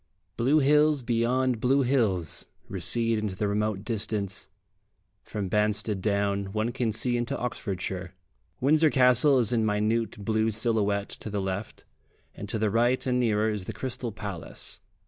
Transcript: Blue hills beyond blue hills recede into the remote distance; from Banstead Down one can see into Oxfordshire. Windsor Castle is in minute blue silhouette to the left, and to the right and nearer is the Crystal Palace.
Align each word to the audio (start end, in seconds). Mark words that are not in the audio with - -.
Blue 0.35 0.57
hills 0.57 1.03
beyond 1.03 1.59
blue 1.59 1.83
hills 1.83 2.47
recede 2.67 3.19
into 3.19 3.35
the 3.35 3.47
remote 3.47 3.83
distance; 3.85 4.49
from 5.21 5.47
Banstead 5.47 6.01
Down 6.01 6.45
one 6.53 6.71
can 6.71 6.91
see 6.91 7.17
into 7.17 7.37
Oxfordshire. 7.37 8.15
Windsor 8.59 8.89
Castle 8.89 9.37
is 9.37 9.53
in 9.53 9.63
minute 9.63 10.25
blue 10.25 10.49
silhouette 10.49 11.09
to 11.09 11.29
the 11.29 11.39
left, 11.39 11.83
and 12.33 12.49
to 12.49 12.57
the 12.57 12.71
right 12.71 13.05
and 13.05 13.19
nearer 13.19 13.51
is 13.51 13.65
the 13.65 13.73
Crystal 13.73 14.11
Palace. 14.11 14.81